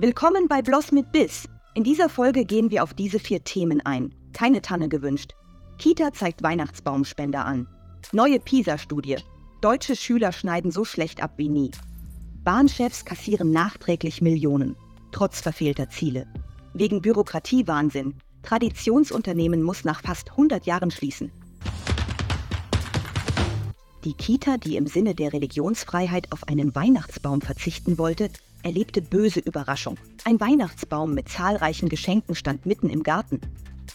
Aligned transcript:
Willkommen 0.00 0.46
bei 0.46 0.62
Bloss 0.62 0.92
mit 0.92 1.10
Biss. 1.10 1.48
In 1.74 1.82
dieser 1.82 2.08
Folge 2.08 2.44
gehen 2.44 2.70
wir 2.70 2.84
auf 2.84 2.94
diese 2.94 3.18
vier 3.18 3.42
Themen 3.42 3.84
ein. 3.84 4.14
Keine 4.32 4.62
Tanne 4.62 4.88
gewünscht. 4.88 5.34
Kita 5.76 6.12
zeigt 6.12 6.40
Weihnachtsbaumspender 6.40 7.44
an. 7.44 7.66
Neue 8.12 8.38
PISA-Studie. 8.38 9.16
Deutsche 9.60 9.96
Schüler 9.96 10.30
schneiden 10.30 10.70
so 10.70 10.84
schlecht 10.84 11.20
ab 11.20 11.32
wie 11.36 11.48
nie. 11.48 11.72
Bahnchefs 12.44 13.04
kassieren 13.04 13.50
nachträglich 13.50 14.22
Millionen, 14.22 14.76
trotz 15.10 15.40
verfehlter 15.40 15.90
Ziele. 15.90 16.28
Wegen 16.74 17.02
Bürokratiewahnsinn. 17.02 18.14
Traditionsunternehmen 18.44 19.64
muss 19.64 19.82
nach 19.82 20.02
fast 20.02 20.30
100 20.30 20.64
Jahren 20.64 20.92
schließen. 20.92 21.32
Die 24.04 24.14
Kita, 24.14 24.58
die 24.58 24.76
im 24.76 24.86
Sinne 24.86 25.16
der 25.16 25.32
Religionsfreiheit 25.32 26.30
auf 26.30 26.46
einen 26.46 26.76
Weihnachtsbaum 26.76 27.40
verzichten 27.40 27.98
wollte, 27.98 28.30
erlebte 28.62 29.02
böse 29.02 29.40
Überraschung. 29.40 29.96
Ein 30.24 30.40
Weihnachtsbaum 30.40 31.14
mit 31.14 31.28
zahlreichen 31.28 31.88
Geschenken 31.88 32.34
stand 32.34 32.66
mitten 32.66 32.90
im 32.90 33.02
Garten. 33.02 33.40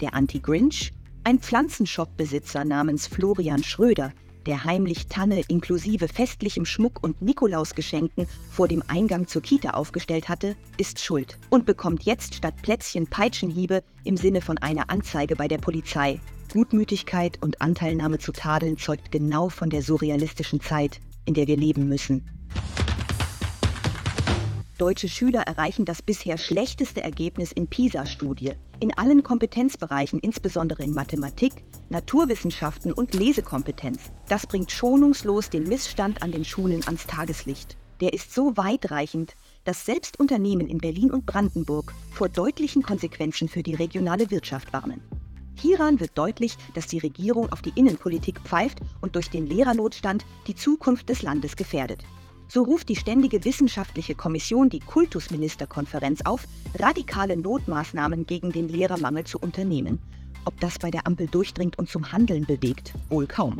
Der 0.00 0.14
Anti-Grinch, 0.14 0.92
ein 1.24 1.38
Pflanzenshop-Besitzer 1.38 2.64
namens 2.64 3.06
Florian 3.06 3.62
Schröder, 3.62 4.12
der 4.46 4.64
heimlich 4.64 5.08
Tanne 5.08 5.42
inklusive 5.48 6.08
festlichem 6.08 6.64
Schmuck 6.64 7.02
und 7.02 7.20
Nikolausgeschenken 7.20 8.26
vor 8.50 8.66
dem 8.66 8.82
Eingang 8.88 9.26
zur 9.26 9.42
Kita 9.42 9.70
aufgestellt 9.70 10.28
hatte, 10.28 10.56
ist 10.78 11.00
schuld 11.00 11.38
und 11.50 11.66
bekommt 11.66 12.04
jetzt 12.04 12.34
statt 12.34 12.54
Plätzchen 12.62 13.06
Peitschenhiebe 13.06 13.82
im 14.04 14.16
Sinne 14.16 14.40
von 14.40 14.56
einer 14.56 14.88
Anzeige 14.88 15.36
bei 15.36 15.48
der 15.48 15.58
Polizei. 15.58 16.20
Gutmütigkeit 16.50 17.42
und 17.42 17.60
Anteilnahme 17.60 18.18
zu 18.18 18.32
tadeln 18.32 18.78
zeugt 18.78 19.12
genau 19.12 19.50
von 19.50 19.68
der 19.68 19.82
surrealistischen 19.82 20.62
Zeit, 20.62 21.00
in 21.26 21.34
der 21.34 21.46
wir 21.46 21.58
leben 21.58 21.88
müssen. 21.88 22.37
Deutsche 24.78 25.08
Schüler 25.08 25.40
erreichen 25.40 25.84
das 25.84 26.02
bisher 26.02 26.38
schlechteste 26.38 27.02
Ergebnis 27.02 27.50
in 27.50 27.66
PISA-Studie. 27.66 28.52
In 28.78 28.96
allen 28.96 29.24
Kompetenzbereichen, 29.24 30.20
insbesondere 30.20 30.84
in 30.84 30.94
Mathematik, 30.94 31.64
Naturwissenschaften 31.88 32.92
und 32.92 33.12
Lesekompetenz. 33.12 33.98
Das 34.28 34.46
bringt 34.46 34.70
schonungslos 34.70 35.50
den 35.50 35.64
Missstand 35.64 36.22
an 36.22 36.30
den 36.30 36.44
Schulen 36.44 36.84
ans 36.86 37.08
Tageslicht. 37.08 37.76
Der 38.00 38.12
ist 38.12 38.32
so 38.32 38.56
weitreichend, 38.56 39.34
dass 39.64 39.84
selbst 39.84 40.20
Unternehmen 40.20 40.68
in 40.68 40.78
Berlin 40.78 41.10
und 41.10 41.26
Brandenburg 41.26 41.92
vor 42.12 42.28
deutlichen 42.28 42.84
Konsequenzen 42.84 43.48
für 43.48 43.64
die 43.64 43.74
regionale 43.74 44.30
Wirtschaft 44.30 44.72
warnen. 44.72 45.02
Hieran 45.56 45.98
wird 45.98 46.16
deutlich, 46.16 46.56
dass 46.74 46.86
die 46.86 47.00
Regierung 47.00 47.50
auf 47.50 47.62
die 47.62 47.72
Innenpolitik 47.74 48.38
pfeift 48.44 48.78
und 49.00 49.16
durch 49.16 49.28
den 49.28 49.48
Lehrernotstand 49.48 50.24
die 50.46 50.54
Zukunft 50.54 51.08
des 51.08 51.22
Landes 51.22 51.56
gefährdet. 51.56 52.04
So 52.50 52.62
ruft 52.62 52.88
die 52.88 52.96
Ständige 52.96 53.44
Wissenschaftliche 53.44 54.14
Kommission 54.14 54.70
die 54.70 54.80
Kultusministerkonferenz 54.80 56.22
auf, 56.22 56.44
radikale 56.78 57.36
Notmaßnahmen 57.36 58.24
gegen 58.24 58.52
den 58.52 58.68
Lehrermangel 58.68 59.24
zu 59.24 59.38
unternehmen. 59.38 59.98
Ob 60.46 60.58
das 60.60 60.78
bei 60.78 60.90
der 60.90 61.06
Ampel 61.06 61.26
durchdringt 61.26 61.78
und 61.78 61.90
zum 61.90 62.10
Handeln 62.10 62.46
bewegt, 62.46 62.94
wohl 63.10 63.26
kaum. 63.26 63.58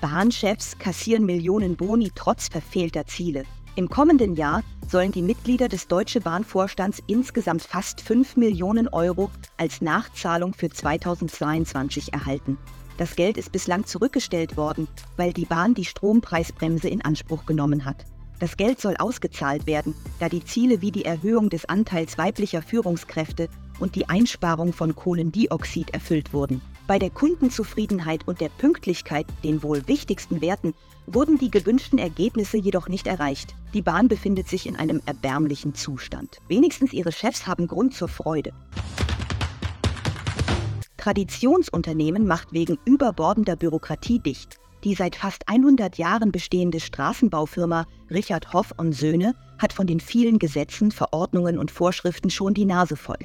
Bahnchefs 0.00 0.76
kassieren 0.78 1.24
Millionen 1.24 1.76
Boni 1.76 2.10
trotz 2.12 2.48
verfehlter 2.48 3.06
Ziele. 3.06 3.44
Im 3.76 3.88
kommenden 3.88 4.34
Jahr 4.34 4.64
sollen 4.88 5.12
die 5.12 5.22
Mitglieder 5.22 5.68
des 5.68 5.88
Deutsche 5.88 6.20
Bahn-Vorstands 6.20 7.02
insgesamt 7.06 7.62
fast 7.62 8.00
5 8.00 8.36
Millionen 8.36 8.88
Euro 8.88 9.30
als 9.56 9.80
Nachzahlung 9.80 10.54
für 10.54 10.70
2022 10.70 12.12
erhalten. 12.12 12.58
Das 12.96 13.16
Geld 13.16 13.36
ist 13.36 13.50
bislang 13.50 13.86
zurückgestellt 13.86 14.56
worden, 14.56 14.86
weil 15.16 15.32
die 15.32 15.46
Bahn 15.46 15.74
die 15.74 15.84
Strompreisbremse 15.84 16.88
in 16.88 17.04
Anspruch 17.04 17.44
genommen 17.44 17.84
hat. 17.84 18.04
Das 18.38 18.56
Geld 18.56 18.80
soll 18.80 18.96
ausgezahlt 18.96 19.66
werden, 19.66 19.94
da 20.20 20.28
die 20.28 20.44
Ziele 20.44 20.80
wie 20.80 20.92
die 20.92 21.04
Erhöhung 21.04 21.50
des 21.50 21.68
Anteils 21.68 22.18
weiblicher 22.18 22.62
Führungskräfte 22.62 23.48
und 23.80 23.94
die 23.94 24.08
Einsparung 24.08 24.72
von 24.72 24.94
Kohlendioxid 24.94 25.90
erfüllt 25.90 26.32
wurden. 26.32 26.60
Bei 26.86 26.98
der 26.98 27.08
Kundenzufriedenheit 27.08 28.28
und 28.28 28.42
der 28.42 28.50
Pünktlichkeit, 28.50 29.24
den 29.42 29.62
wohl 29.62 29.88
wichtigsten 29.88 30.42
Werten, 30.42 30.74
wurden 31.06 31.38
die 31.38 31.50
gewünschten 31.50 31.98
Ergebnisse 31.98 32.58
jedoch 32.58 32.88
nicht 32.88 33.06
erreicht. 33.06 33.54
Die 33.72 33.80
Bahn 33.80 34.08
befindet 34.08 34.48
sich 34.48 34.66
in 34.66 34.76
einem 34.76 35.00
erbärmlichen 35.06 35.74
Zustand. 35.74 36.42
Wenigstens 36.46 36.92
ihre 36.92 37.10
Chefs 37.10 37.46
haben 37.46 37.68
Grund 37.68 37.94
zur 37.94 38.08
Freude. 38.08 38.52
Traditionsunternehmen 40.98 42.26
macht 42.26 42.52
wegen 42.52 42.78
überbordender 42.84 43.56
Bürokratie 43.56 44.18
dicht. 44.18 44.58
Die 44.84 44.94
seit 44.94 45.16
fast 45.16 45.48
100 45.48 45.96
Jahren 45.96 46.32
bestehende 46.32 46.80
Straßenbaufirma 46.80 47.86
Richard 48.10 48.52
Hoff 48.52 48.74
und 48.76 48.92
Söhne 48.92 49.34
hat 49.58 49.72
von 49.72 49.86
den 49.86 50.00
vielen 50.00 50.38
Gesetzen, 50.38 50.90
Verordnungen 50.90 51.58
und 51.58 51.70
Vorschriften 51.70 52.28
schon 52.28 52.52
die 52.52 52.66
Nase 52.66 52.96
voll. 52.96 53.18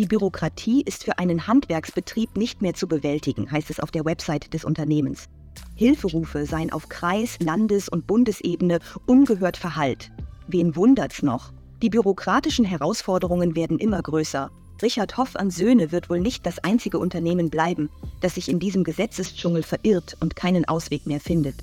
Die 0.00 0.06
Bürokratie 0.06 0.80
ist 0.80 1.04
für 1.04 1.18
einen 1.18 1.46
Handwerksbetrieb 1.46 2.34
nicht 2.34 2.62
mehr 2.62 2.72
zu 2.72 2.88
bewältigen, 2.88 3.52
heißt 3.52 3.68
es 3.68 3.80
auf 3.80 3.90
der 3.90 4.06
Website 4.06 4.54
des 4.54 4.64
Unternehmens. 4.64 5.28
Hilferufe 5.74 6.46
seien 6.46 6.72
auf 6.72 6.88
Kreis-, 6.88 7.36
Landes- 7.38 7.90
und 7.90 8.06
Bundesebene 8.06 8.78
ungehört 9.04 9.58
verhallt. 9.58 10.10
Wen 10.48 10.74
wundert's 10.74 11.22
noch? 11.22 11.52
Die 11.82 11.90
bürokratischen 11.90 12.64
Herausforderungen 12.64 13.54
werden 13.54 13.78
immer 13.78 14.00
größer 14.00 14.50
Richard 14.80 15.18
Hoff 15.18 15.36
an 15.36 15.50
Söhne 15.50 15.92
wird 15.92 16.08
wohl 16.08 16.20
nicht 16.20 16.46
das 16.46 16.60
einzige 16.60 16.98
Unternehmen 16.98 17.50
bleiben, 17.50 17.90
das 18.22 18.36
sich 18.36 18.48
in 18.48 18.58
diesem 18.58 18.84
Gesetzesdschungel 18.84 19.62
verirrt 19.62 20.16
und 20.20 20.34
keinen 20.34 20.66
Ausweg 20.66 21.04
mehr 21.04 21.20
findet. 21.20 21.56